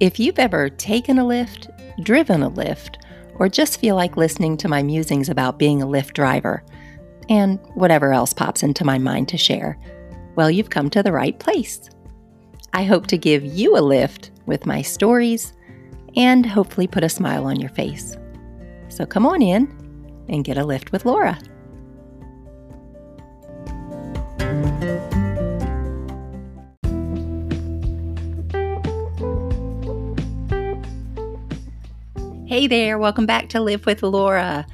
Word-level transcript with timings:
If 0.00 0.18
you've 0.18 0.40
ever 0.40 0.68
taken 0.70 1.18
a 1.18 1.26
lift, 1.26 1.70
driven 2.02 2.42
a 2.42 2.48
lift, 2.48 2.98
or 3.36 3.48
just 3.48 3.80
feel 3.80 3.94
like 3.94 4.16
listening 4.16 4.56
to 4.56 4.68
my 4.68 4.82
musings 4.82 5.28
about 5.28 5.58
being 5.58 5.82
a 5.82 5.86
Lyft 5.86 6.14
driver, 6.14 6.64
and 7.28 7.60
whatever 7.74 8.12
else 8.12 8.32
pops 8.32 8.64
into 8.64 8.84
my 8.84 8.98
mind 8.98 9.28
to 9.28 9.38
share, 9.38 9.78
well, 10.34 10.50
you've 10.50 10.70
come 10.70 10.90
to 10.90 11.02
the 11.02 11.12
right 11.12 11.38
place. 11.38 11.88
I 12.72 12.82
hope 12.82 13.06
to 13.08 13.18
give 13.18 13.44
you 13.44 13.76
a 13.76 13.78
lift 13.78 14.32
with 14.46 14.66
my 14.66 14.82
stories 14.82 15.52
and 16.16 16.44
hopefully 16.44 16.88
put 16.88 17.04
a 17.04 17.08
smile 17.08 17.44
on 17.44 17.60
your 17.60 17.70
face. 17.70 18.16
So 18.88 19.06
come 19.06 19.24
on 19.24 19.42
in 19.42 20.24
and 20.28 20.44
get 20.44 20.58
a 20.58 20.64
lift 20.64 20.90
with 20.90 21.04
Laura. 21.04 21.38
Hey 32.54 32.68
there, 32.68 32.98
welcome 32.98 33.26
back 33.26 33.48
to 33.48 33.60
Lift 33.60 33.84
with 33.84 34.04
Laura. 34.04 34.64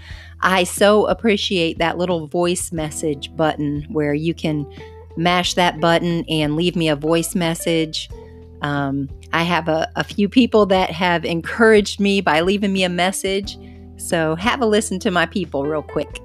I 0.42 0.64
so 0.64 1.06
appreciate 1.06 1.78
that 1.78 1.96
little 1.96 2.26
voice 2.26 2.72
message 2.72 3.34
button 3.34 3.86
where 3.88 4.12
you 4.12 4.34
can 4.34 4.70
mash 5.16 5.54
that 5.54 5.80
button 5.80 6.26
and 6.28 6.56
leave 6.56 6.76
me 6.76 6.90
a 6.90 6.94
voice 6.94 7.34
message. 7.34 8.10
Um, 8.60 9.08
I 9.32 9.44
have 9.44 9.66
a, 9.68 9.90
a 9.96 10.04
few 10.04 10.28
people 10.28 10.66
that 10.66 10.90
have 10.90 11.24
encouraged 11.24 12.00
me 12.00 12.20
by 12.20 12.42
leaving 12.42 12.74
me 12.74 12.84
a 12.84 12.90
message. 12.90 13.56
So 13.96 14.34
have 14.34 14.60
a 14.60 14.66
listen 14.66 14.98
to 14.98 15.10
my 15.10 15.24
people 15.24 15.64
real 15.64 15.82
quick. 15.82 16.20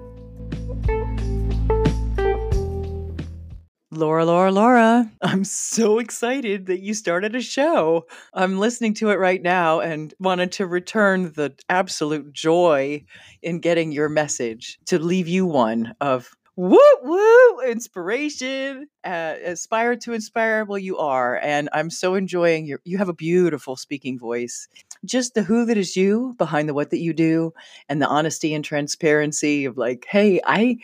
Laura, 3.96 4.26
Laura, 4.26 4.52
Laura, 4.52 5.12
I'm 5.22 5.44
so 5.44 6.00
excited 6.00 6.66
that 6.66 6.82
you 6.82 6.94
started 6.94 7.36
a 7.36 7.42
show. 7.42 8.06
I'm 8.34 8.60
listening 8.60 8.94
to 8.96 9.10
it 9.10 9.20
right 9.20 9.42
now 9.42 9.80
and 9.80 10.14
wanted 10.20 10.52
to 10.54 10.68
return 10.68 11.32
the 11.34 11.54
absolute 11.70 12.34
joy 12.34 13.04
in 13.42 13.60
getting 13.60 13.92
your 13.92 14.10
message 14.10 14.80
to 14.86 15.00
leave 15.00 15.28
you 15.28 15.46
one 15.46 15.96
of 16.02 16.30
woo 16.58 16.80
woo 17.04 17.60
inspiration 17.68 18.88
uh, 19.04 19.36
aspire 19.44 19.96
to 19.98 20.14
inspire 20.14 20.64
well 20.64 20.80
you 20.80 20.98
are 20.98 21.38
and 21.44 21.68
i'm 21.74 21.90
so 21.90 22.16
enjoying 22.16 22.66
your 22.66 22.80
you 22.86 22.98
have 22.98 23.10
a 23.10 23.14
beautiful 23.14 23.76
speaking 23.76 24.18
voice 24.18 24.70
just 25.04 25.34
the 25.34 25.44
who 25.44 25.66
that 25.66 25.78
is 25.78 25.98
you 25.98 26.34
behind 26.38 26.70
the 26.70 26.74
what 26.74 26.92
that 26.92 27.00
you 27.00 27.12
do 27.12 27.52
and 27.90 28.02
the 28.02 28.08
honesty 28.08 28.54
and 28.54 28.64
transparency 28.64 29.66
of 29.66 29.78
like 29.78 30.06
hey 30.10 30.40
i 30.46 30.78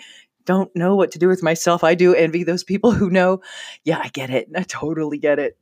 don't 0.46 0.74
know 0.76 0.96
what 0.96 1.12
to 1.12 1.20
do 1.20 1.28
with 1.28 1.44
myself. 1.44 1.84
I 1.84 1.96
do 1.96 2.14
envy 2.14 2.44
those 2.44 2.64
people 2.64 2.92
who 2.92 3.10
know. 3.10 3.42
Yeah, 3.84 4.00
I 4.04 4.10
get 4.10 4.30
it. 4.30 4.50
I 4.56 4.64
totally 4.64 5.18
get 5.18 5.40
it. 5.40 5.58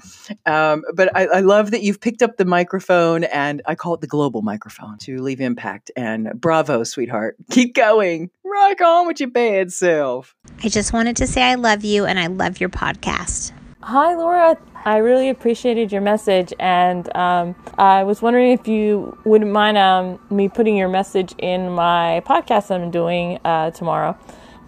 Um, 0.46 0.84
but 0.94 1.16
I, 1.16 1.26
I, 1.26 1.40
love 1.42 1.72
that 1.72 1.82
you've 1.82 2.02
picked 2.02 2.22
up 2.22 2.38
the 2.38 2.46
microphone, 2.46 3.24
and 3.26 3.62
I 3.66 3.76
call 3.76 3.94
it 3.94 4.02
the 4.02 4.08
global 4.08 4.42
microphone 4.42 4.98
to 5.00 5.22
leave 5.22 5.42
impact. 5.42 5.92
And 5.96 6.30
bravo, 6.36 6.84
sweetheart. 6.84 7.38
Keep 7.52 7.76
going. 7.76 8.30
Rock 8.44 8.82
on 8.82 9.08
with 9.08 9.20
your 9.20 9.30
bad 9.30 9.72
self. 9.72 10.36
I 10.64 10.70
just 10.70 10.94
wanted 10.94 11.16
to 11.18 11.28
say 11.28 11.44
I 11.44 11.56
love 11.56 11.84
you 11.84 12.06
and 12.06 12.20
I 12.20 12.28
love 12.28 12.60
your 12.60 12.70
podcast. 12.70 13.52
Hi, 13.82 14.16
Laura. 14.16 14.58
I 14.86 14.98
really 14.98 15.30
appreciated 15.30 15.92
your 15.92 16.02
message, 16.02 16.54
and 16.58 17.14
um, 17.16 17.56
I 17.78 18.04
was 18.04 18.22
wondering 18.22 18.52
if 18.52 18.68
you 18.68 19.18
wouldn't 19.26 19.52
mind 19.52 19.78
um, 19.78 20.20
me 20.30 20.48
putting 20.48 20.78
your 20.78 20.88
message 20.88 21.34
in 21.38 21.70
my 21.72 22.22
podcast 22.26 22.72
I'm 22.72 22.90
doing 22.90 23.40
uh, 23.44 23.72
tomorrow. 23.72 24.18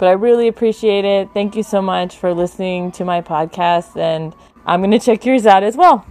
But 0.02 0.08
I 0.08 0.14
really 0.14 0.48
appreciate 0.48 1.06
it. 1.06 1.30
Thank 1.32 1.56
you 1.56 1.62
so 1.62 1.80
much 1.80 2.18
for 2.18 2.34
listening 2.34 2.92
to 2.94 3.06
my 3.06 3.22
podcast, 3.22 3.96
and 3.96 4.34
I'm 4.66 4.82
going 4.82 4.90
to 4.90 4.98
check 4.98 5.24
yours 5.28 5.46
out 5.46 5.62
as 5.62 5.78
well. 5.78 6.04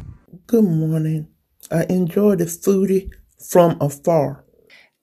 Good 0.46 0.62
morning. 0.62 1.26
I 1.72 1.86
enjoy 1.90 2.36
the 2.36 2.44
foodie 2.44 3.10
from 3.50 3.76
afar. 3.80 4.44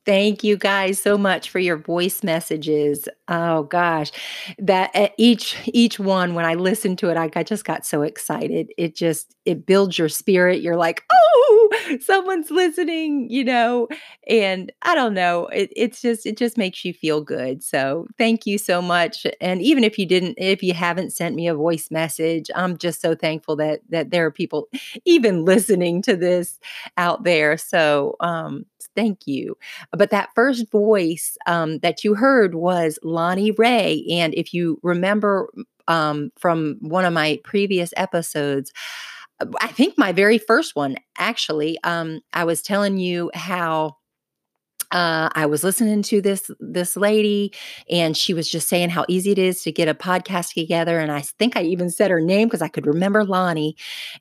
Thank 0.06 0.42
you 0.46 0.56
guys 0.56 1.02
so 1.02 1.18
much 1.18 1.50
for 1.50 1.60
your 1.60 1.76
voice 1.76 2.24
messages. 2.24 3.10
Oh 3.28 3.64
gosh, 3.64 4.14
that 4.58 4.92
uh, 4.96 5.10
each 5.18 5.58
each 5.66 6.00
one 6.00 6.34
when 6.34 6.46
I 6.46 6.54
listened 6.54 6.98
to 7.00 7.10
it, 7.10 7.18
I, 7.18 7.30
I 7.36 7.44
just 7.44 7.66
got 7.66 7.86
so 7.86 8.04
excited. 8.04 8.72
It 8.78 8.96
just 8.96 9.36
it 9.48 9.66
builds 9.66 9.98
your 9.98 10.10
spirit. 10.10 10.62
You're 10.62 10.76
like, 10.76 11.06
oh, 11.12 11.70
someone's 12.02 12.52
listening, 12.52 13.30
you 13.30 13.46
know. 13.46 13.88
And 14.28 14.72
I 14.82 14.94
don't 14.94 15.14
know, 15.14 15.48
it, 15.48 15.72
it's 15.74 16.02
just 16.02 16.26
it 16.26 16.38
just 16.38 16.58
makes 16.58 16.84
you 16.84 16.94
feel 16.94 17.22
good. 17.22 17.64
So 17.64 18.08
thank 18.18 18.46
you 18.46 18.58
so 18.58 18.82
much. 18.82 19.26
And 19.40 19.62
even 19.62 19.86
if 19.86 19.98
you 19.98 20.06
didn't, 20.06 20.36
if 20.38 20.62
you 20.62 20.74
haven't 20.74 21.14
sent 21.14 21.34
me 21.34 21.48
a 21.48 21.56
voice 21.56 21.90
message, 21.90 22.52
I'm 22.56 22.78
just 22.78 23.02
so 23.02 23.16
thankful 23.16 23.56
that 23.56 23.80
that 23.90 24.12
there 24.12 24.26
are 24.26 24.32
people 24.32 24.68
even 25.06 25.46
listening 25.46 26.02
to 26.04 26.18
this 26.18 26.60
out 26.98 27.24
there. 27.24 27.58
So 27.58 28.18
um, 28.20 28.66
thank 28.98 29.28
you. 29.28 29.58
But 29.92 30.10
that 30.10 30.32
first 30.36 30.70
voice 30.72 31.38
um, 31.48 31.80
that 31.80 32.04
you 32.04 32.16
heard 32.16 32.54
was 32.54 33.00
Lonnie 33.02 33.52
Raye. 33.52 34.06
And 34.12 34.34
if 34.34 34.54
you 34.54 34.78
remember 34.84 35.50
um, 35.88 36.32
from 36.38 36.78
one 36.82 37.06
of 37.06 37.14
my 37.14 37.40
previous 37.46 37.94
episodes, 37.96 38.74
I 39.60 39.68
think 39.68 39.98
my 39.98 40.12
very 40.12 40.38
first 40.38 40.76
one, 40.76 40.98
actually, 41.18 41.78
um, 41.84 42.22
I 42.34 42.44
was 42.44 42.62
telling 42.62 42.98
you 42.98 43.30
how 43.34 43.98
uh, 44.92 45.30
I 45.34 45.46
was 45.46 45.64
listening 45.64 46.02
to 46.04 46.22
this 46.22 46.50
this 46.60 46.96
lady, 46.96 47.54
and 47.90 48.16
she 48.16 48.34
was 48.34 48.50
just 48.50 48.70
saying 48.70 48.90
how 48.90 49.06
easy 49.08 49.32
it 49.32 49.40
is 49.40 49.62
to 49.64 49.72
get 49.72 49.88
a 49.88 49.94
podcast 49.94 50.54
together. 50.54 51.00
And 51.00 51.12
I 51.12 51.22
think 51.22 51.58
I 51.58 51.64
even 51.64 51.90
said 51.90 52.10
her 52.10 52.22
name 52.22 52.48
because 52.48 52.62
I 52.62 52.68
could 52.68 52.88
remember 52.88 53.24
Lonnie, 53.24 53.76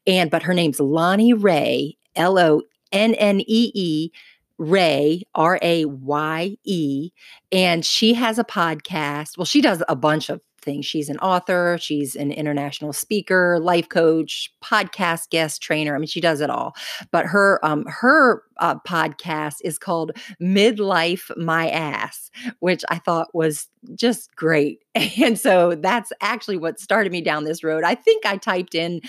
and 0.06 0.31
but 0.31 0.43
her 0.43 0.55
name's 0.55 0.81
Lonnie 0.81 1.32
Raye, 1.32 1.97
L 2.16 2.38
O 2.38 2.62
N 2.93 3.15
N 3.15 3.41
E 3.41 3.71
E 3.75 4.10
Ray, 4.59 5.22
R 5.34 5.59
A 5.62 5.84
Y 5.84 6.56
E, 6.65 7.11
and 7.53 7.84
she 7.84 8.15
has 8.15 8.39
a 8.39 8.44
podcast. 8.44 9.37
Well, 9.37 9.44
she 9.44 9.61
does 9.61 9.83
a 9.89 9.97
bunch 9.97 10.31
of 10.31 10.41
things. 10.67 10.84
She's 10.84 11.09
an 11.09 11.19
author, 11.19 11.78
she's 11.81 12.15
an 12.15 12.31
international 12.31 12.93
speaker, 12.93 13.59
life 13.59 13.89
coach, 13.89 14.53
podcast 14.62 15.31
guest 15.31 15.62
trainer. 15.62 15.94
I 15.94 15.99
mean, 15.99 16.09
she 16.09 16.21
does 16.21 16.43
it 16.43 16.50
all. 16.50 16.75
But 17.11 17.25
her 17.25 17.59
um 17.65 17.87
her 17.87 18.43
uh, 18.59 18.77
podcast 18.87 19.56
is 19.62 19.78
called 19.78 20.12
Midlife 20.43 21.34
My 21.38 21.69
Ass, 21.71 22.31
which 22.59 22.84
I 22.91 22.99
thought 22.99 23.34
was 23.34 23.69
just 23.94 24.34
great. 24.37 24.84
And 25.19 25.38
so 25.38 25.75
that's 25.77 26.12
actually 26.21 26.59
what 26.59 26.78
started 26.78 27.11
me 27.12 27.21
down 27.21 27.44
this 27.44 27.65
road. 27.65 27.84
I 27.84 27.94
think 27.94 28.27
I 28.27 28.37
typed 28.37 28.75
in 28.75 29.00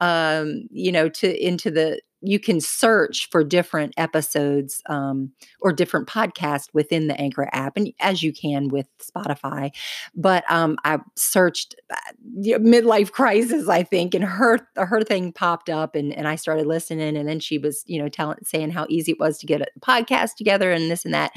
um 0.00 0.68
you 0.70 0.92
know 0.92 1.08
to 1.08 1.44
into 1.44 1.70
the 1.70 2.00
you 2.26 2.40
can 2.40 2.60
search 2.60 3.28
for 3.30 3.44
different 3.44 3.92
episodes 3.96 4.82
um, 4.86 5.32
or 5.60 5.72
different 5.72 6.08
podcasts 6.08 6.68
within 6.72 7.08
the 7.08 7.20
Anchor 7.20 7.48
app, 7.52 7.76
and 7.76 7.92
as 8.00 8.22
you 8.22 8.32
can 8.32 8.68
with 8.68 8.86
Spotify. 8.98 9.70
But 10.14 10.44
um, 10.50 10.78
I 10.84 10.98
searched 11.14 11.76
uh, 11.90 11.96
midlife 12.38 13.12
crisis, 13.12 13.68
I 13.68 13.82
think, 13.82 14.14
and 14.14 14.24
her 14.24 14.66
her 14.76 15.02
thing 15.02 15.32
popped 15.32 15.68
up, 15.68 15.94
and 15.94 16.12
and 16.12 16.26
I 16.26 16.36
started 16.36 16.66
listening, 16.66 17.16
and 17.16 17.28
then 17.28 17.38
she 17.38 17.58
was 17.58 17.84
you 17.86 18.02
know 18.02 18.08
telling 18.08 18.38
saying 18.42 18.70
how 18.70 18.86
easy 18.88 19.12
it 19.12 19.20
was 19.20 19.38
to 19.38 19.46
get 19.46 19.60
a 19.60 19.66
podcast 19.80 20.36
together 20.36 20.72
and 20.72 20.90
this 20.90 21.04
and 21.04 21.12
that, 21.12 21.32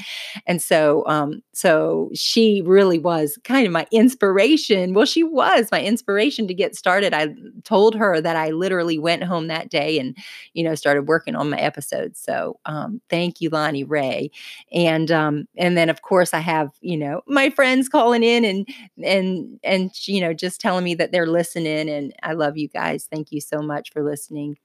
and 0.46 0.62
so 0.62 1.04
um, 1.06 1.42
so 1.52 2.10
she 2.14 2.62
really 2.64 2.98
was 2.98 3.38
kind 3.44 3.66
of 3.66 3.72
my 3.72 3.86
inspiration. 3.92 4.94
Well, 4.94 5.06
she 5.06 5.22
was 5.22 5.68
my 5.70 5.82
inspiration 5.82 6.48
to 6.48 6.54
get 6.54 6.74
started. 6.74 7.12
I 7.12 7.34
told 7.64 7.94
her 7.96 8.20
that 8.20 8.36
I 8.36 8.50
literally 8.50 8.98
went 8.98 9.24
home 9.24 9.48
that 9.48 9.68
day 9.68 9.98
and 9.98 10.16
you 10.54 10.64
know 10.64 10.70
know, 10.70 10.74
started 10.80 11.08
working 11.08 11.36
on 11.36 11.50
my 11.50 11.58
episodes. 11.58 12.20
So 12.20 12.58
um, 12.66 13.00
thank 13.08 13.40
you, 13.40 13.50
Lonnie 13.50 13.84
Raye. 13.84 14.30
And 14.72 15.10
um, 15.10 15.46
and 15.56 15.76
then 15.76 15.88
of 15.88 16.02
course 16.02 16.34
I 16.34 16.40
have, 16.40 16.70
you 16.80 16.96
know, 16.96 17.22
my 17.26 17.50
friends 17.50 17.88
calling 17.88 18.22
in 18.22 18.44
and 18.44 18.68
and 19.04 19.60
and 19.62 19.90
you 20.08 20.20
know, 20.20 20.32
just 20.32 20.60
telling 20.60 20.84
me 20.84 20.94
that 20.94 21.12
they're 21.12 21.26
listening. 21.26 21.88
And 21.88 22.12
I 22.22 22.32
love 22.32 22.56
you 22.56 22.68
guys. 22.68 23.06
Thank 23.10 23.30
you 23.30 23.40
so 23.40 23.60
much 23.60 23.92
for 23.92 24.02
listening. 24.02 24.56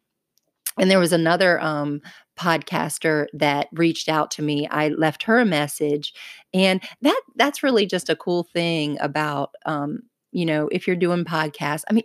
And 0.77 0.91
there 0.91 0.99
was 0.99 1.13
another 1.13 1.59
um, 1.61 2.01
podcaster 2.37 3.27
that 3.33 3.67
reached 3.71 4.09
out 4.09 4.31
to 4.31 4.41
me. 4.41 4.67
I 4.67 4.89
left 4.89 5.23
her 5.23 5.39
a 5.39 5.45
message, 5.45 6.13
and 6.53 6.81
that 7.01 7.21
that's 7.35 7.63
really 7.63 7.85
just 7.85 8.09
a 8.09 8.15
cool 8.15 8.43
thing 8.53 8.97
about 8.99 9.51
um, 9.65 9.99
you 10.31 10.45
know 10.45 10.67
if 10.71 10.85
you're 10.85 10.95
doing 10.97 11.23
podcasts. 11.23 11.83
I 11.89 11.93
mean, 11.93 12.03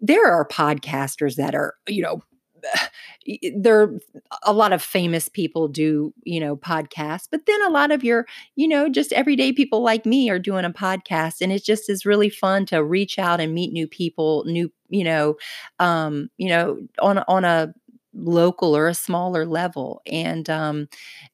there 0.00 0.26
are 0.26 0.46
podcasters 0.46 1.36
that 1.36 1.54
are 1.54 1.74
you 1.86 2.02
know 2.02 2.22
there 3.54 3.80
are 3.82 3.98
a 4.44 4.52
lot 4.52 4.72
of 4.72 4.82
famous 4.82 5.28
people 5.28 5.68
do 5.68 6.12
you 6.24 6.40
know 6.40 6.56
podcasts 6.56 7.28
but 7.30 7.46
then 7.46 7.62
a 7.62 7.70
lot 7.70 7.90
of 7.90 8.02
your 8.04 8.26
you 8.56 8.66
know 8.68 8.88
just 8.88 9.12
everyday 9.12 9.52
people 9.52 9.82
like 9.82 10.06
me 10.06 10.30
are 10.30 10.38
doing 10.38 10.64
a 10.64 10.70
podcast 10.70 11.40
and 11.40 11.52
it 11.52 11.64
just 11.64 11.88
is 11.90 12.06
really 12.06 12.30
fun 12.30 12.66
to 12.66 12.82
reach 12.82 13.18
out 13.18 13.40
and 13.40 13.54
meet 13.54 13.72
new 13.72 13.86
people 13.86 14.44
new 14.46 14.70
you 14.88 15.04
know 15.04 15.36
um 15.78 16.28
you 16.38 16.48
know 16.48 16.78
on 17.00 17.18
on 17.28 17.44
a 17.44 17.72
local 18.12 18.76
or 18.76 18.88
a 18.88 18.94
smaller 18.94 19.46
level 19.46 20.02
and 20.06 20.50
um 20.50 20.88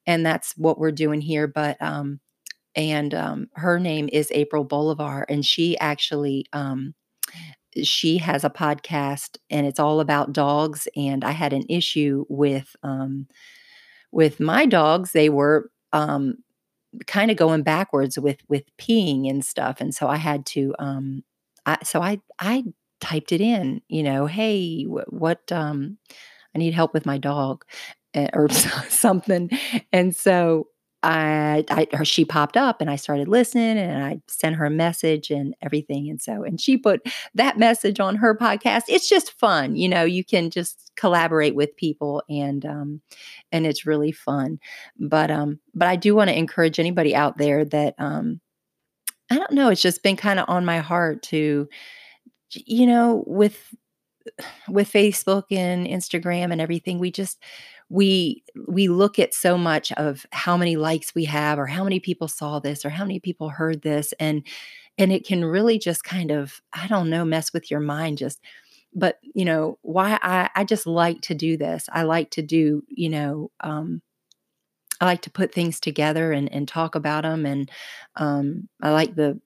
and 0.06 0.26
that's 0.26 0.52
what 0.58 0.78
we're 0.78 0.92
doing 0.92 1.20
here 1.20 1.46
but 1.46 1.80
um 1.80 2.20
and 2.74 3.14
um 3.14 3.48
her 3.54 3.80
name 3.80 4.08
is 4.12 4.30
April 4.34 4.64
Bolivar 4.64 5.24
and 5.28 5.44
she 5.44 5.78
actually 5.78 6.46
um 6.52 6.94
she 7.82 8.18
has 8.18 8.44
a 8.44 8.50
podcast 8.50 9.38
and 9.50 9.66
it's 9.66 9.80
all 9.80 10.00
about 10.00 10.32
dogs. 10.32 10.88
And 10.96 11.24
I 11.24 11.32
had 11.32 11.52
an 11.52 11.64
issue 11.68 12.24
with 12.28 12.74
um, 12.82 13.26
with 14.12 14.40
my 14.40 14.66
dogs. 14.66 15.12
They 15.12 15.28
were 15.28 15.70
um, 15.92 16.38
kind 17.06 17.30
of 17.30 17.36
going 17.36 17.62
backwards 17.62 18.18
with 18.18 18.38
with 18.48 18.64
peeing 18.78 19.28
and 19.28 19.44
stuff, 19.44 19.80
and 19.80 19.94
so 19.94 20.08
I 20.08 20.16
had 20.16 20.46
to. 20.46 20.74
Um, 20.78 21.22
I, 21.66 21.78
so 21.84 22.00
I 22.02 22.20
I 22.40 22.64
typed 23.00 23.32
it 23.32 23.40
in. 23.40 23.82
You 23.88 24.02
know, 24.02 24.26
hey, 24.26 24.84
wh- 24.84 25.12
what 25.12 25.50
um, 25.52 25.98
I 26.54 26.58
need 26.58 26.74
help 26.74 26.94
with 26.94 27.06
my 27.06 27.18
dog 27.18 27.64
eh, 28.14 28.28
or 28.32 28.48
something, 28.88 29.50
and 29.92 30.14
so 30.14 30.68
I, 31.06 31.64
I 31.70 31.86
her, 31.92 32.04
she 32.04 32.24
popped 32.24 32.56
up 32.56 32.80
and 32.80 32.90
I 32.90 32.96
started 32.96 33.28
listening 33.28 33.78
and 33.78 34.02
I 34.02 34.20
sent 34.26 34.56
her 34.56 34.64
a 34.64 34.70
message 34.70 35.30
and 35.30 35.54
everything. 35.62 36.10
And 36.10 36.20
so, 36.20 36.42
and 36.42 36.60
she 36.60 36.76
put 36.76 37.06
that 37.34 37.58
message 37.58 38.00
on 38.00 38.16
her 38.16 38.36
podcast. 38.36 38.82
It's 38.88 39.08
just 39.08 39.38
fun. 39.38 39.76
You 39.76 39.88
know, 39.88 40.02
you 40.02 40.24
can 40.24 40.50
just 40.50 40.90
collaborate 40.96 41.54
with 41.54 41.76
people 41.76 42.24
and, 42.28 42.66
um, 42.66 43.00
and 43.52 43.66
it's 43.66 43.86
really 43.86 44.10
fun. 44.10 44.58
But, 44.98 45.30
um, 45.30 45.60
but 45.74 45.86
I 45.86 45.94
do 45.94 46.16
want 46.16 46.28
to 46.30 46.36
encourage 46.36 46.80
anybody 46.80 47.14
out 47.14 47.38
there 47.38 47.64
that, 47.64 47.94
um, 47.98 48.40
I 49.30 49.36
don't 49.36 49.52
know, 49.52 49.68
it's 49.68 49.82
just 49.82 50.02
been 50.02 50.16
kind 50.16 50.40
of 50.40 50.48
on 50.48 50.64
my 50.64 50.78
heart 50.78 51.22
to, 51.24 51.68
you 52.50 52.86
know, 52.86 53.22
with, 53.28 53.72
with 54.68 54.92
Facebook 54.92 55.44
and 55.52 55.86
Instagram 55.86 56.50
and 56.50 56.60
everything, 56.60 56.98
we 56.98 57.12
just, 57.12 57.38
we 57.88 58.42
we 58.66 58.88
look 58.88 59.18
at 59.18 59.34
so 59.34 59.56
much 59.56 59.92
of 59.92 60.26
how 60.32 60.56
many 60.56 60.76
likes 60.76 61.14
we 61.14 61.24
have 61.24 61.58
or 61.58 61.66
how 61.66 61.84
many 61.84 62.00
people 62.00 62.28
saw 62.28 62.58
this 62.58 62.84
or 62.84 62.90
how 62.90 63.04
many 63.04 63.20
people 63.20 63.48
heard 63.48 63.82
this 63.82 64.12
and 64.18 64.42
and 64.98 65.12
it 65.12 65.26
can 65.26 65.44
really 65.44 65.78
just 65.78 66.04
kind 66.04 66.30
of 66.30 66.60
i 66.72 66.86
don't 66.88 67.10
know 67.10 67.24
mess 67.24 67.52
with 67.52 67.70
your 67.70 67.80
mind 67.80 68.18
just 68.18 68.40
but 68.94 69.18
you 69.34 69.44
know 69.44 69.78
why 69.82 70.18
i 70.22 70.50
i 70.56 70.64
just 70.64 70.86
like 70.86 71.20
to 71.22 71.34
do 71.34 71.56
this. 71.56 71.88
I 71.92 72.02
like 72.04 72.30
to 72.32 72.42
do 72.42 72.82
you 72.88 73.10
know 73.10 73.50
um 73.60 74.02
i 75.00 75.04
like 75.04 75.22
to 75.22 75.30
put 75.30 75.52
things 75.52 75.80
together 75.80 76.32
and 76.32 76.52
and 76.52 76.66
talk 76.68 76.94
about 76.94 77.22
them 77.22 77.44
and 77.46 77.70
um 78.16 78.68
i 78.82 78.90
like 78.90 79.14
the 79.14 79.38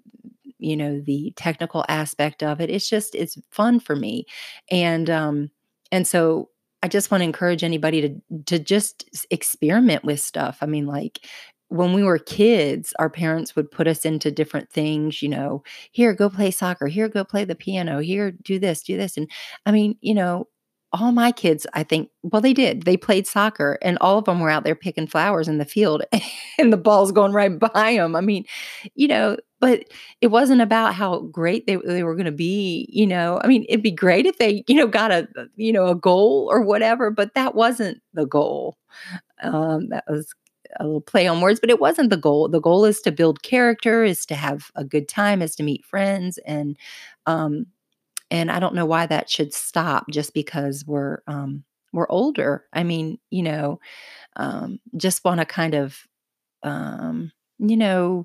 you 0.58 0.76
know 0.76 1.00
the 1.00 1.32
technical 1.36 1.84
aspect 1.88 2.42
of 2.42 2.60
it. 2.60 2.70
It's 2.70 2.88
just 2.88 3.14
it's 3.14 3.38
fun 3.50 3.80
for 3.80 3.96
me. 3.96 4.26
And 4.70 5.10
um 5.10 5.50
and 5.92 6.06
so 6.06 6.50
I 6.82 6.88
just 6.88 7.10
want 7.10 7.20
to 7.20 7.26
encourage 7.26 7.62
anybody 7.64 8.00
to 8.02 8.42
to 8.46 8.58
just 8.58 9.26
experiment 9.30 10.04
with 10.04 10.20
stuff. 10.20 10.58
I 10.60 10.66
mean, 10.66 10.86
like 10.86 11.20
when 11.68 11.92
we 11.92 12.02
were 12.02 12.18
kids, 12.18 12.92
our 12.98 13.08
parents 13.08 13.54
would 13.54 13.70
put 13.70 13.86
us 13.86 14.04
into 14.04 14.30
different 14.32 14.70
things, 14.70 15.22
you 15.22 15.28
know, 15.28 15.62
here, 15.92 16.12
go 16.14 16.28
play 16.28 16.50
soccer, 16.50 16.88
here, 16.88 17.08
go 17.08 17.24
play 17.24 17.44
the 17.44 17.54
piano, 17.54 18.00
here, 18.00 18.32
do 18.32 18.58
this, 18.58 18.82
do 18.82 18.96
this. 18.96 19.16
And 19.16 19.30
I 19.66 19.70
mean, 19.70 19.96
you 20.00 20.14
know, 20.14 20.48
all 20.92 21.12
my 21.12 21.30
kids, 21.30 21.68
I 21.72 21.84
think, 21.84 22.10
well, 22.24 22.42
they 22.42 22.52
did. 22.52 22.82
They 22.82 22.96
played 22.96 23.26
soccer 23.26 23.78
and 23.82 23.96
all 24.00 24.18
of 24.18 24.24
them 24.24 24.40
were 24.40 24.50
out 24.50 24.64
there 24.64 24.74
picking 24.74 25.06
flowers 25.06 25.46
in 25.46 25.58
the 25.58 25.64
field 25.64 26.02
and 26.58 26.72
the 26.72 26.76
ball's 26.76 27.12
going 27.12 27.32
right 27.32 27.56
by 27.56 27.94
them. 27.94 28.16
I 28.16 28.20
mean, 28.20 28.44
you 28.96 29.06
know, 29.06 29.36
but 29.60 29.84
it 30.20 30.28
wasn't 30.28 30.62
about 30.62 30.94
how 30.94 31.20
great 31.22 31.66
they, 31.66 31.76
they 31.76 32.02
were 32.02 32.14
going 32.16 32.26
to 32.26 32.32
be, 32.32 32.86
you 32.90 33.06
know. 33.06 33.40
I 33.44 33.46
mean, 33.46 33.66
it'd 33.68 33.82
be 33.82 33.90
great 33.92 34.26
if 34.26 34.38
they, 34.38 34.64
you 34.68 34.74
know, 34.76 34.86
got 34.86 35.12
a, 35.12 35.28
you 35.56 35.72
know, 35.72 35.86
a 35.88 35.94
goal 35.94 36.48
or 36.50 36.62
whatever, 36.62 37.10
but 37.10 37.34
that 37.34 37.54
wasn't 37.54 38.00
the 38.14 38.26
goal. 38.26 38.76
Um, 39.42 39.88
that 39.90 40.04
was 40.08 40.32
a 40.78 40.84
little 40.84 41.00
play 41.00 41.26
on 41.26 41.40
words, 41.40 41.60
but 41.60 41.70
it 41.70 41.80
wasn't 41.80 42.10
the 42.10 42.16
goal. 42.16 42.48
The 42.48 42.60
goal 42.60 42.84
is 42.84 43.00
to 43.02 43.12
build 43.12 43.42
character, 43.42 44.04
is 44.04 44.24
to 44.26 44.34
have 44.34 44.70
a 44.76 44.84
good 44.84 45.08
time, 45.08 45.42
is 45.42 45.56
to 45.56 45.62
meet 45.62 45.84
friends 45.84 46.38
and 46.46 46.76
um 47.26 47.66
and 48.30 48.50
I 48.50 48.60
don't 48.60 48.74
know 48.74 48.86
why 48.86 49.06
that 49.06 49.30
should 49.30 49.52
stop 49.54 50.06
just 50.10 50.34
because 50.34 50.84
we're 50.86 51.18
um, 51.26 51.64
we're 51.92 52.10
older. 52.10 52.64
I 52.72 52.84
mean, 52.84 53.18
you 53.30 53.42
know, 53.42 53.80
um, 54.36 54.80
just 54.96 55.24
want 55.24 55.40
to 55.40 55.46
kind 55.46 55.74
of, 55.74 55.98
um, 56.62 57.32
you 57.58 57.76
know, 57.76 58.24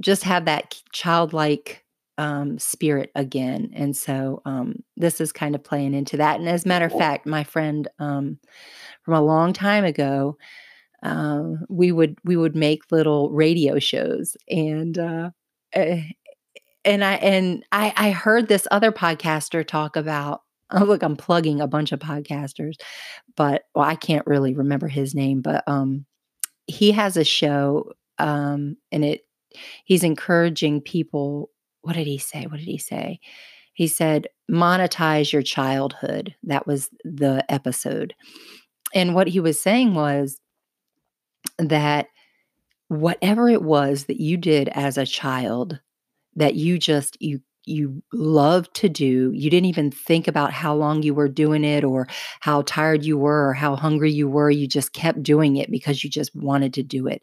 just 0.00 0.22
have 0.24 0.44
that 0.46 0.80
childlike 0.92 1.84
um, 2.18 2.58
spirit 2.58 3.10
again. 3.14 3.70
And 3.74 3.96
so 3.96 4.42
um, 4.44 4.82
this 4.96 5.20
is 5.20 5.32
kind 5.32 5.54
of 5.54 5.62
playing 5.62 5.94
into 5.94 6.16
that. 6.16 6.40
And 6.40 6.48
as 6.48 6.64
a 6.64 6.68
matter 6.68 6.86
of 6.86 6.92
fact, 6.92 7.26
my 7.26 7.44
friend 7.44 7.88
um, 8.00 8.38
from 9.02 9.14
a 9.14 9.22
long 9.22 9.52
time 9.52 9.84
ago, 9.84 10.36
um, 11.02 11.64
we 11.68 11.92
would 11.92 12.18
we 12.24 12.36
would 12.36 12.56
make 12.56 12.90
little 12.90 13.30
radio 13.30 13.78
shows, 13.78 14.36
and 14.48 14.98
uh, 14.98 15.30
eh, 15.72 16.02
and 16.84 17.04
I 17.04 17.14
and 17.14 17.64
I 17.70 17.92
I 17.96 18.10
heard 18.10 18.48
this 18.48 18.66
other 18.70 18.90
podcaster 18.90 19.66
talk 19.66 19.96
about 19.96 20.42
oh 20.72 20.84
look, 20.84 21.02
I'm 21.02 21.16
plugging 21.16 21.60
a 21.60 21.68
bunch 21.68 21.92
of 21.92 22.00
podcasters, 22.00 22.74
but 23.36 23.64
well, 23.74 23.84
I 23.84 23.94
can't 23.94 24.26
really 24.26 24.54
remember 24.54 24.88
his 24.88 25.14
name, 25.14 25.40
but 25.40 25.64
um 25.68 26.04
he 26.66 26.92
has 26.92 27.16
a 27.16 27.24
show 27.24 27.92
um 28.18 28.76
and 28.92 29.04
it 29.04 29.22
he's 29.84 30.04
encouraging 30.04 30.80
people 30.80 31.50
what 31.82 31.94
did 31.94 32.06
he 32.06 32.18
say? 32.18 32.44
What 32.46 32.58
did 32.58 32.66
he 32.66 32.76
say? 32.76 33.20
He 33.72 33.86
said 33.86 34.26
monetize 34.50 35.32
your 35.32 35.42
childhood. 35.42 36.34
That 36.42 36.66
was 36.66 36.90
the 37.04 37.44
episode. 37.48 38.14
And 38.94 39.14
what 39.14 39.28
he 39.28 39.40
was 39.40 39.60
saying 39.60 39.94
was 39.94 40.40
that 41.58 42.08
whatever 42.88 43.48
it 43.48 43.62
was 43.62 44.04
that 44.04 44.20
you 44.20 44.36
did 44.36 44.68
as 44.70 44.98
a 44.98 45.06
child 45.06 45.80
that 46.36 46.54
you 46.54 46.78
just 46.78 47.16
you 47.20 47.40
you 47.68 48.02
love 48.12 48.72
to 48.74 48.88
do. 48.88 49.30
You 49.34 49.50
didn't 49.50 49.66
even 49.66 49.90
think 49.90 50.26
about 50.28 50.52
how 50.52 50.74
long 50.74 51.02
you 51.02 51.14
were 51.14 51.28
doing 51.28 51.64
it 51.64 51.84
or 51.84 52.08
how 52.40 52.62
tired 52.62 53.04
you 53.04 53.18
were 53.18 53.48
or 53.48 53.52
how 53.52 53.76
hungry 53.76 54.10
you 54.12 54.28
were. 54.28 54.50
You 54.50 54.66
just 54.66 54.92
kept 54.92 55.22
doing 55.22 55.56
it 55.56 55.70
because 55.70 56.02
you 56.02 56.10
just 56.10 56.34
wanted 56.34 56.74
to 56.74 56.82
do 56.82 57.06
it. 57.06 57.22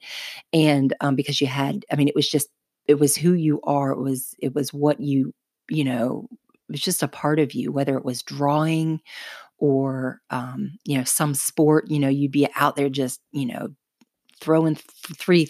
And 0.54 0.94
um, 1.02 1.16
because 1.16 1.42
you 1.42 1.48
had, 1.48 1.86
I 1.92 1.96
mean, 1.96 2.08
it 2.08 2.16
was 2.16 2.30
just, 2.30 2.50
it 2.88 3.00
was 3.00 3.16
who 3.16 3.34
you 3.34 3.60
are. 3.64 3.92
It 3.92 4.00
was, 4.00 4.36
it 4.40 4.54
was 4.54 4.74
what 4.74 5.00
you, 5.00 5.34
you 5.70 5.84
know, 5.84 6.28
it 6.70 6.72
was 6.72 6.82
just 6.82 7.04
a 7.04 7.08
part 7.08 7.40
of 7.40 7.54
you, 7.54 7.72
whether 7.72 7.98
it 7.98 8.06
was 8.06 8.22
drawing 8.24 9.02
or, 9.58 10.22
um, 10.30 10.78
you 10.86 10.98
know, 10.98 11.04
some 11.04 11.34
sport, 11.34 11.90
you 11.90 12.00
know, 12.00 12.10
you'd 12.10 12.32
be 12.32 12.48
out 12.56 12.76
there 12.76 12.90
just, 12.90 13.22
you 13.32 13.46
know, 13.46 13.70
throwing 14.40 14.76
th- 14.76 15.18
three, 15.18 15.50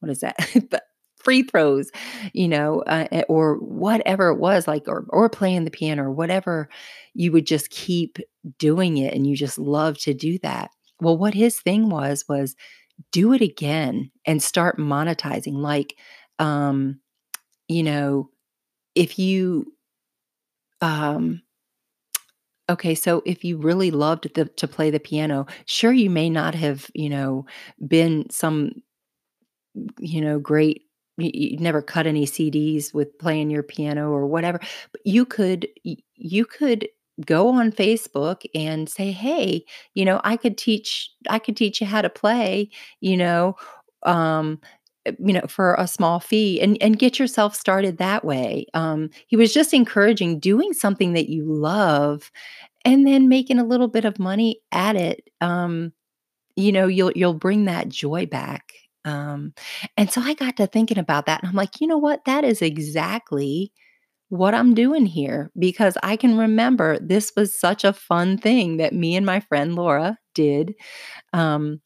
what 0.00 0.10
is 0.10 0.20
that? 0.20 0.36
free 1.28 1.42
throws, 1.42 1.90
you 2.32 2.48
know, 2.48 2.80
uh, 2.86 3.06
eh, 3.12 3.22
or 3.28 3.56
whatever 3.56 4.28
it 4.28 4.38
was 4.38 4.66
like, 4.66 4.88
or, 4.88 5.04
or 5.10 5.28
playing 5.28 5.64
the 5.64 5.70
piano 5.70 6.04
or 6.04 6.10
whatever, 6.12 6.68
you 7.14 7.32
would 7.32 7.46
just 7.46 7.70
keep 7.70 8.18
doing 8.58 8.96
it 8.98 9.14
and 9.14 9.26
you 9.26 9.36
just 9.36 9.58
love 9.58 9.98
to 9.98 10.14
do 10.14 10.38
that. 10.42 10.70
Well, 11.00 11.18
what 11.18 11.34
his 11.34 11.60
thing 11.60 11.90
was, 11.90 12.24
was 12.28 12.56
do 13.12 13.32
it 13.32 13.42
again 13.42 14.10
and 14.26 14.42
start 14.42 14.78
monetizing. 14.78 15.54
Like, 15.54 15.96
um, 16.38 17.00
you 17.68 17.82
know, 17.82 18.30
if 18.94 19.18
you, 19.18 19.72
um, 20.80 21.42
Okay, 22.70 22.94
so 22.94 23.22
if 23.24 23.44
you 23.44 23.56
really 23.56 23.90
loved 23.90 24.34
the, 24.34 24.44
to 24.44 24.68
play 24.68 24.90
the 24.90 25.00
piano, 25.00 25.46
sure, 25.64 25.92
you 25.92 26.10
may 26.10 26.28
not 26.28 26.54
have, 26.54 26.90
you 26.94 27.08
know, 27.08 27.46
been 27.86 28.28
some, 28.30 28.72
you 29.98 30.20
know, 30.20 30.38
great 30.38 30.82
you, 31.18 31.56
never 31.58 31.82
cut 31.82 32.06
any 32.06 32.26
CDs 32.26 32.94
with 32.94 33.18
playing 33.18 33.50
your 33.50 33.62
piano 33.62 34.10
or 34.10 34.26
whatever, 34.26 34.60
but 34.92 35.00
you 35.04 35.24
could 35.26 35.68
you 36.16 36.44
could 36.46 36.88
go 37.26 37.48
on 37.48 37.72
Facebook 37.72 38.42
and 38.54 38.88
say, 38.88 39.10
"Hey, 39.12 39.64
you 39.94 40.04
know, 40.04 40.20
I 40.24 40.36
could 40.36 40.56
teach 40.58 41.10
I 41.28 41.38
could 41.38 41.56
teach 41.56 41.80
you 41.80 41.86
how 41.86 42.02
to 42.02 42.10
play, 42.10 42.70
you 43.00 43.16
know, 43.16 43.56
um 44.04 44.60
eh, 45.06 45.12
you 45.18 45.32
know 45.32 45.46
for 45.48 45.74
a 45.74 45.86
small 45.88 46.20
fee 46.20 46.60
and 46.60 46.76
and 46.82 46.98
get 46.98 47.18
yourself 47.18 47.54
started 47.56 47.98
that 47.98 48.24
way. 48.24 48.66
Um 48.74 49.10
he 49.26 49.36
was 49.36 49.52
just 49.52 49.74
encouraging 49.74 50.38
doing 50.40 50.72
something 50.72 51.12
that 51.14 51.28
you 51.28 51.44
love 51.52 52.30
and 52.84 53.06
then 53.06 53.28
making 53.28 53.58
a 53.58 53.64
little 53.66 53.88
bit 53.88 54.04
of 54.04 54.18
money 54.18 54.60
at 54.72 54.96
it 54.96 55.28
um 55.40 55.92
you 56.56 56.72
know 56.72 56.86
you'll 56.86 57.12
you'll 57.12 57.34
bring 57.34 57.64
that 57.66 57.88
joy 57.88 58.26
back 58.26 58.72
um, 59.08 59.54
and 59.96 60.10
so 60.10 60.20
I 60.20 60.34
got 60.34 60.56
to 60.58 60.66
thinking 60.66 60.98
about 60.98 61.26
that 61.26 61.40
and 61.40 61.48
I'm 61.48 61.56
like, 61.56 61.80
you 61.80 61.86
know 61.86 61.98
what? 61.98 62.24
That 62.26 62.44
is 62.44 62.60
exactly 62.60 63.72
what 64.28 64.54
I'm 64.54 64.74
doing 64.74 65.06
here 65.06 65.50
because 65.58 65.96
I 66.02 66.16
can 66.16 66.36
remember 66.36 66.98
this 66.98 67.32
was 67.34 67.58
such 67.58 67.84
a 67.84 67.94
fun 67.94 68.36
thing 68.36 68.76
that 68.76 68.92
me 68.92 69.16
and 69.16 69.24
my 69.24 69.40
friend 69.40 69.74
Laura 69.74 70.18
did. 70.34 70.74
Um, 71.32 71.80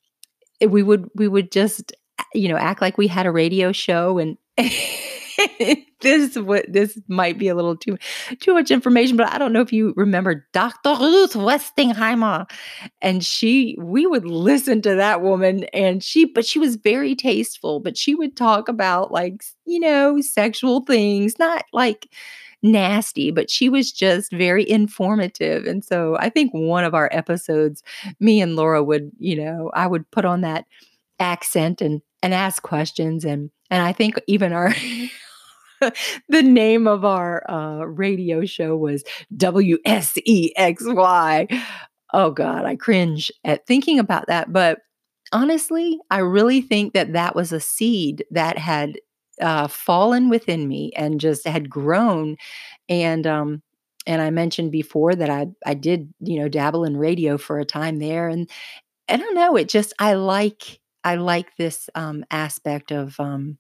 we 0.67 0.83
would 0.83 1.09
we 1.15 1.29
would 1.29 1.53
just 1.53 1.93
you 2.35 2.49
know 2.49 2.57
act 2.57 2.81
like 2.81 2.99
we 2.99 3.07
had 3.07 3.27
a 3.27 3.33
radio 3.33 3.73
show 3.73 4.19
and 4.19 4.37
this 6.01 6.37
what 6.37 6.65
this 6.69 6.99
might 7.09 7.39
be 7.39 7.49
a 7.49 7.55
little 7.55 7.77
too 7.77 7.97
too 8.41 8.55
much 8.55 8.71
information, 8.71 9.17
but 9.17 9.33
I 9.33 9.39
don't 9.39 9.53
know 9.53 9.61
if 9.61 9.73
you 9.73 9.95
remember 9.97 10.47
Dr. 10.53 10.91
Ruth 11.01 11.35
Westheimer. 11.35 12.51
And 13.01 13.25
she 13.25 13.77
we 13.81 14.07
would 14.07 14.27
listen 14.27 14.83
to 14.83 14.95
that 14.95 15.23
woman 15.23 15.65
and 15.73 16.03
she 16.03 16.25
but 16.25 16.45
she 16.45 16.59
was 16.59 16.77
very 16.77 17.15
tasteful, 17.15 17.81
but 17.81 17.97
she 17.97 18.15
would 18.15 18.37
talk 18.37 18.69
about 18.69 19.13
like, 19.13 19.43
you 19.65 19.81
know, 19.81 20.21
sexual 20.21 20.81
things, 20.81 21.39
not 21.39 21.65
like 21.73 22.09
nasty, 22.63 23.31
but 23.31 23.51
she 23.51 23.69
was 23.69 23.91
just 23.91 24.33
very 24.33 24.69
informative. 24.69 25.67
And 25.67 25.85
so 25.85 26.17
I 26.19 26.29
think 26.29 26.53
one 26.53 26.85
of 26.85 26.95
our 26.95 27.09
episodes, 27.13 27.83
me 28.21 28.41
and 28.41 28.57
Laura 28.57 28.83
would, 28.83 29.11
you 29.19 29.37
know, 29.37 29.71
I 29.75 29.87
would 29.87 30.09
put 30.11 30.25
on 30.25 30.43
that 30.43 30.67
accent 31.19 31.81
and 31.81 32.03
and 32.23 32.33
ask 32.35 32.63
questions 32.63 33.25
and 33.25 33.51
and 33.71 33.83
I 33.83 33.93
think 33.93 34.21
even 34.27 34.53
our 34.53 34.75
the 36.29 36.43
name 36.43 36.87
of 36.87 37.05
our 37.05 37.49
uh, 37.51 37.85
radio 37.85 38.45
show 38.45 38.77
was 38.77 39.05
WSEXY. 39.37 39.87
Oh 42.13 42.31
God, 42.31 42.65
I 42.65 42.77
cringe 42.77 43.33
at 43.45 43.67
thinking 43.67 43.99
about 43.99 44.27
that. 44.27 44.53
But 44.53 44.81
honestly, 45.33 45.99
I 46.11 46.19
really 46.19 46.61
think 46.61 46.93
that 46.95 47.13
that 47.15 47.35
was 47.35 47.53
a 47.53 47.61
seed 47.61 48.25
that 48.31 48.59
had 48.59 48.99
uh, 49.41 49.67
fallen 49.69 50.29
within 50.29 50.69
me 50.69 50.93
and 50.97 51.21
just 51.21 51.47
had 51.47 51.71
grown. 51.71 52.37
And 52.89 53.27
um, 53.27 53.63
and 54.07 54.21
I 54.23 54.31
mentioned 54.31 54.73
before 54.73 55.15
that 55.15 55.31
I 55.31 55.47
I 55.67 55.75
did 55.75 56.13
you 56.21 56.41
know 56.41 56.49
dabble 56.49 56.85
in 56.85 56.97
radio 56.97 57.39
for 57.39 57.59
a 57.59 57.65
time 57.65 57.99
there, 57.99 58.29
and 58.29 58.51
I 59.09 59.17
don't 59.17 59.35
know, 59.35 59.57
it 59.57 59.69
just 59.69 59.95
I 59.99 60.15
like 60.15 60.81
I 61.05 61.17
like 61.17 61.57
this 61.57 61.91
um, 61.95 62.25
aspect 62.31 62.93
of 62.93 63.19
um, 63.21 63.59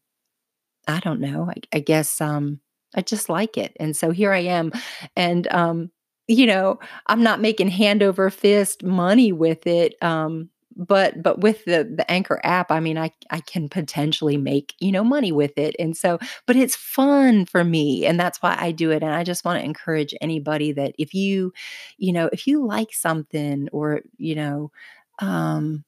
I 0.89 1.01
don't 1.01 1.21
know, 1.21 1.51
I, 1.51 1.55
I 1.77 1.81
guess 1.81 2.21
um, 2.21 2.61
I 2.95 3.03
just 3.03 3.29
like 3.29 3.57
it, 3.57 3.77
and 3.81 3.97
so 3.97 4.11
here 4.11 4.33
I 4.33 4.41
am, 4.41 4.73
and 5.17 5.47
um, 5.53 5.91
you 6.29 6.47
know 6.47 6.79
I'm 7.07 7.23
not 7.23 7.41
making 7.41 7.69
hand 7.69 8.03
over 8.03 8.31
fist 8.31 8.83
money 8.85 9.33
with 9.33 9.67
it. 9.67 9.95
Um, 10.03 10.51
but 10.75 11.23
but 11.23 11.41
with 11.41 11.65
the 11.67 11.85
the 11.97 12.11
anchor 12.11 12.41
app 12.45 12.71
i 12.71 12.81
mean 12.81 12.97
i 12.97 13.11
i 13.31 13.41
can 13.41 13.69
potentially 13.69 14.39
make 14.39 14.73
you 14.81 14.91
know 14.91 15.05
money 15.05 15.31
with 15.31 15.53
it 15.59 15.77
and 15.79 15.95
so 15.99 16.19
but 16.47 16.57
it's 16.57 16.75
fun 16.75 17.45
for 17.45 17.63
me 17.63 18.07
and 18.07 18.19
that's 18.19 18.41
why 18.41 18.57
i 18.59 18.71
do 18.73 18.91
it 18.91 19.03
and 19.03 19.13
i 19.13 19.23
just 19.23 19.45
want 19.45 19.59
to 19.61 19.65
encourage 19.67 20.15
anybody 20.23 20.73
that 20.73 20.95
if 20.99 21.13
you 21.13 21.53
you 21.99 22.11
know 22.11 22.31
if 22.33 22.47
you 22.47 22.65
like 22.65 22.93
something 22.95 23.69
or 23.71 24.01
you 24.17 24.35
know 24.35 24.71
um 25.19 25.85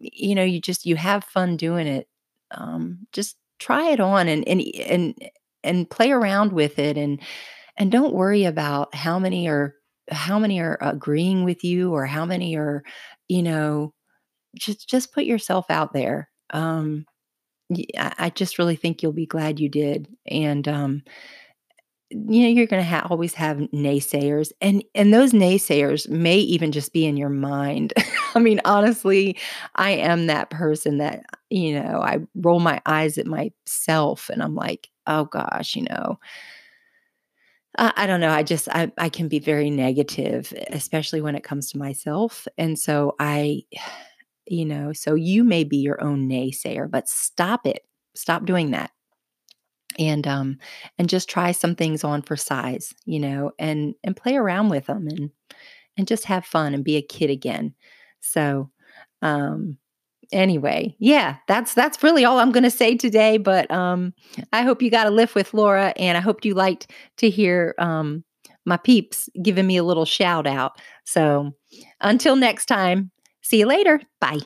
you 0.00 0.34
know 0.34 0.44
you 0.44 0.60
just 0.60 0.86
you 0.86 0.96
have 0.96 1.24
fun 1.24 1.56
doing 1.56 1.86
it 1.86 2.08
um 2.52 3.06
just 3.12 3.36
try 3.58 3.90
it 3.90 4.00
on 4.00 4.28
and 4.28 4.46
and 4.48 4.62
and 4.86 5.14
and 5.64 5.90
play 5.90 6.10
around 6.10 6.52
with 6.52 6.78
it 6.78 6.96
and 6.96 7.20
and 7.78 7.92
don't 7.92 8.14
worry 8.14 8.44
about 8.44 8.94
how 8.94 9.18
many 9.18 9.48
are 9.48 9.74
how 10.10 10.38
many 10.38 10.60
are 10.60 10.78
agreeing 10.80 11.44
with 11.44 11.64
you 11.64 11.92
or 11.92 12.06
how 12.06 12.24
many 12.24 12.56
are 12.56 12.82
you 13.28 13.42
know 13.42 13.92
just 14.56 14.88
just 14.88 15.12
put 15.12 15.24
yourself 15.24 15.66
out 15.70 15.92
there. 15.92 16.30
Um, 16.50 17.06
I 17.98 18.30
just 18.34 18.58
really 18.58 18.76
think 18.76 19.02
you'll 19.02 19.12
be 19.12 19.26
glad 19.26 19.60
you 19.60 19.68
did, 19.68 20.08
and 20.26 20.66
um, 20.68 21.02
you 22.10 22.42
know 22.42 22.48
you're 22.48 22.66
going 22.66 22.82
to 22.82 22.88
ha- 22.88 23.06
always 23.10 23.34
have 23.34 23.58
naysayers, 23.74 24.52
and 24.60 24.84
and 24.94 25.12
those 25.12 25.32
naysayers 25.32 26.08
may 26.08 26.38
even 26.38 26.72
just 26.72 26.92
be 26.92 27.04
in 27.06 27.16
your 27.16 27.28
mind. 27.28 27.92
I 28.34 28.38
mean, 28.38 28.60
honestly, 28.64 29.36
I 29.76 29.90
am 29.92 30.26
that 30.26 30.50
person 30.50 30.98
that 30.98 31.24
you 31.50 31.80
know 31.80 32.00
I 32.00 32.18
roll 32.36 32.60
my 32.60 32.80
eyes 32.86 33.18
at 33.18 33.26
myself, 33.26 34.28
and 34.30 34.42
I'm 34.42 34.54
like, 34.54 34.88
oh 35.06 35.24
gosh, 35.24 35.76
you 35.76 35.82
know. 35.82 36.18
I, 37.78 37.92
I 37.96 38.06
don't 38.06 38.20
know. 38.20 38.30
I 38.30 38.42
just 38.42 38.68
I, 38.70 38.90
I 38.98 39.08
can 39.08 39.28
be 39.28 39.38
very 39.38 39.70
negative, 39.70 40.52
especially 40.70 41.20
when 41.20 41.34
it 41.36 41.44
comes 41.44 41.70
to 41.70 41.78
myself, 41.78 42.46
and 42.58 42.78
so 42.78 43.14
I 43.18 43.62
you 44.48 44.64
know 44.64 44.92
so 44.92 45.14
you 45.16 45.42
may 45.42 45.64
be 45.64 45.76
your 45.76 46.00
own 46.04 46.28
naysayer 46.28 46.88
but 46.88 47.08
stop 47.08 47.66
it 47.66 47.84
stop 48.14 48.44
doing 48.46 48.70
that 48.70 48.92
and 49.98 50.26
um 50.26 50.58
and 50.98 51.08
just 51.08 51.28
try 51.28 51.52
some 51.52 51.74
things 51.74 52.04
on 52.04 52.22
for 52.22 52.36
size 52.36 52.94
you 53.04 53.18
know 53.18 53.52
and 53.58 53.94
and 54.04 54.16
play 54.16 54.36
around 54.36 54.68
with 54.68 54.86
them 54.86 55.06
and 55.08 55.30
and 55.96 56.06
just 56.06 56.24
have 56.24 56.44
fun 56.44 56.74
and 56.74 56.84
be 56.84 56.96
a 56.96 57.02
kid 57.02 57.30
again 57.30 57.74
so 58.20 58.70
um 59.22 59.76
anyway 60.32 60.94
yeah 60.98 61.36
that's 61.46 61.74
that's 61.74 62.02
really 62.02 62.24
all 62.24 62.38
i'm 62.38 62.52
going 62.52 62.64
to 62.64 62.70
say 62.70 62.96
today 62.96 63.36
but 63.38 63.70
um 63.70 64.12
i 64.52 64.62
hope 64.62 64.82
you 64.82 64.90
got 64.90 65.06
a 65.06 65.10
lift 65.10 65.34
with 65.34 65.54
laura 65.54 65.92
and 65.96 66.18
i 66.18 66.20
hope 66.20 66.44
you 66.44 66.52
liked 66.54 66.90
to 67.16 67.30
hear 67.30 67.74
um 67.78 68.24
my 68.64 68.76
peeps 68.76 69.28
giving 69.42 69.66
me 69.66 69.76
a 69.76 69.84
little 69.84 70.04
shout 70.04 70.46
out 70.46 70.80
so 71.04 71.52
until 72.00 72.34
next 72.34 72.66
time 72.66 73.10
See 73.46 73.60
you 73.60 73.66
later. 73.66 74.00
Bye. 74.20 74.40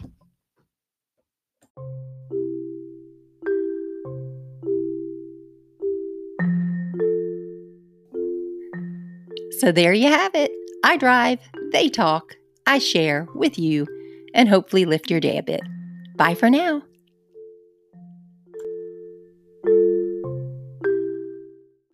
So 9.61 9.73
there 9.73 9.93
you 9.93 10.09
have 10.09 10.35
it. 10.35 10.51
I 10.85 10.97
drive, 10.97 11.39
they 11.71 11.91
talk, 11.91 12.35
I 12.67 12.79
share 12.79 13.29
with 13.35 13.59
you, 13.59 13.87
and 14.33 14.49
hopefully 14.49 14.87
lift 14.87 15.11
your 15.11 15.21
day 15.21 15.37
a 15.37 15.43
bit. 15.43 15.61
Bye 16.17 16.35
for 16.35 16.49
now. 16.49 16.81